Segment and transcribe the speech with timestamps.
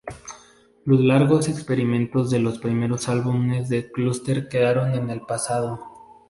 [0.83, 5.79] Los largos experimentos de los primeros álbumes de Cluster quedaron en el pasado".